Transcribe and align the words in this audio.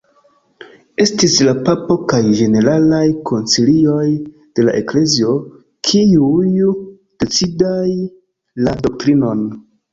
Estis 1.03 1.35
la 1.47 1.51
papo 1.67 1.97
kaj 2.13 2.21
ĝeneralaj 2.39 3.03
koncilioj 3.31 4.07
de 4.31 4.67
la 4.67 4.75
eklezio 4.81 5.37
kiuj 5.91 6.51
decidis 6.57 8.61
la 8.67 8.79
doktrinon. 8.85 9.49